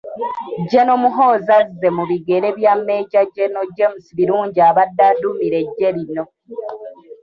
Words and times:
General 0.71 0.99
Muhoozi 1.03 1.51
azze 1.59 1.87
mu 1.97 2.03
bigere 2.09 2.47
bya 2.57 2.73
Meeja 2.85 3.21
General 3.35 3.67
James 3.77 4.05
Birungi 4.17 4.59
abadde 4.69 5.01
aduumira 5.11 5.55
eggye 5.63 5.89
lino. 5.95 6.23